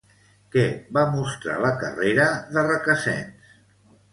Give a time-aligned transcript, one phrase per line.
[0.55, 0.63] Què
[0.97, 3.53] va mostrar la carrera de Recasens?